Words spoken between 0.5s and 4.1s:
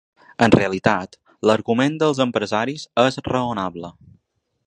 realitat, l’argument dels empresaris és raonable.